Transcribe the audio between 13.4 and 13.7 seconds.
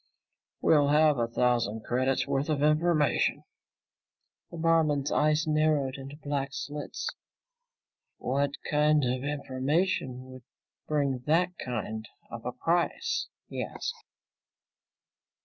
he